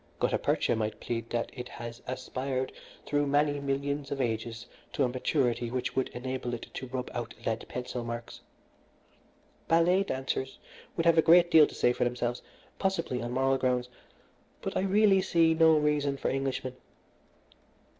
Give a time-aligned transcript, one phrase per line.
[0.19, 2.71] Gutta percha might plead that it has aspired
[3.05, 7.35] through many millions of ages to a maturity which would enable it to rub out
[7.45, 8.41] lead pencil marks.
[9.67, 10.57] Ballet dancers
[10.97, 12.41] would have a great deal to say for themselves,
[12.79, 13.89] possibly on moral grounds;
[14.63, 16.75] but I really see no reason for Englishmen.